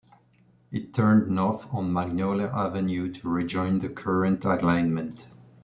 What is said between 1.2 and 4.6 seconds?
north on Magnolia Avenue to rejoin the current